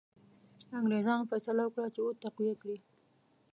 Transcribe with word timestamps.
انګرېزانو 0.77 1.29
فیصله 1.31 1.61
وکړه 1.65 1.87
چې 1.95 1.99
اود 2.01 2.15
تقویه 2.23 2.55
کړي. 2.61 2.77